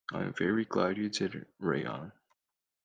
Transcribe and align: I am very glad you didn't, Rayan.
I 0.11 0.23
am 0.23 0.33
very 0.33 0.65
glad 0.65 0.97
you 0.97 1.09
didn't, 1.09 1.47
Rayan. 1.59 2.11